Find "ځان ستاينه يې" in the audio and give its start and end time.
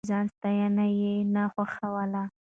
0.11-1.13